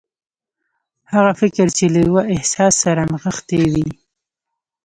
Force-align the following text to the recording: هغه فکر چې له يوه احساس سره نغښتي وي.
هغه 1.13 1.31
فکر 1.41 1.67
چې 1.77 1.85
له 1.93 1.99
يوه 2.07 2.21
احساس 2.35 2.73
سره 2.83 3.01
نغښتي 3.11 3.61
وي. 3.73 3.89